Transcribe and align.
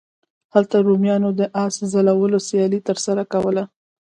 هلته 0.53 0.75
رومیانو 0.87 1.29
د 1.39 1.41
اس 1.63 1.75
ځغلولو 1.91 2.37
سیالۍ 2.47 2.79
ترسره 2.89 3.23
کولې. 3.33 3.63